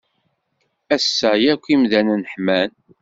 Ass-a 0.95 1.31
yakk 1.43 1.65
imdanen 1.73 2.21
ḥman. 2.31 2.71